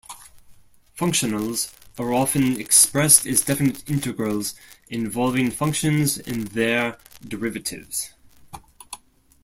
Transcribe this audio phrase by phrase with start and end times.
[0.97, 4.55] Functionals are often expressed as definite integrals
[4.89, 8.09] involving functions and their derivatives.